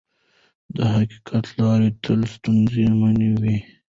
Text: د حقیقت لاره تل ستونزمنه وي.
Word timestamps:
د 0.75 0.77
حقیقت 0.95 1.45
لاره 1.59 1.89
تل 2.03 2.19
ستونزمنه 2.33 3.29
وي. 3.41 3.57